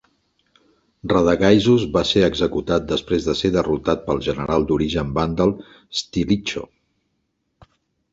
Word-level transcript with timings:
Radagaisus 1.11 1.83
va 1.97 2.01
ser 2.11 2.23
executat 2.27 2.87
després 2.91 3.27
de 3.27 3.35
ser 3.41 3.51
derrotat 3.55 4.01
pel 4.07 4.23
general 4.29 4.65
d'origen 4.71 5.13
vàndal 5.19 5.53
Stilicho. 6.01 6.65